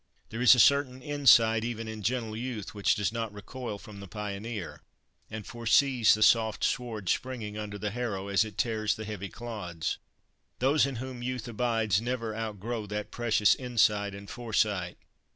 There 0.29 0.41
is 0.41 0.55
a 0.55 0.59
certain 0.59 0.99
insight 1.03 1.63
even 1.63 1.87
in 1.87 2.01
gentle 2.01 2.35
youth 2.35 2.73
which 2.73 2.95
does 2.95 3.11
not 3.11 3.31
recoil 3.31 3.77
from 3.77 3.99
the 3.99 4.07
pioneer, 4.07 4.81
and 5.29 5.45
foresees 5.45 6.15
the 6.15 6.23
soft 6.23 6.63
sward 6.63 7.07
springing 7.07 7.55
under 7.55 7.77
the 7.77 7.91
harrow 7.91 8.27
as 8.27 8.43
it 8.43 8.57
tears 8.57 8.95
the 8.95 9.05
heavy 9.05 9.29
clods. 9.29 9.99
Those 10.57 10.87
in 10.87 10.95
whom 10.95 11.21
youth 11.21 11.47
abides 11.47 12.01
never 12.01 12.35
outgrow 12.35 12.87
that 12.87 13.11
precious 13.11 13.53
insight 13.53 14.15
and 14.15 14.27
foresight. 14.27 14.97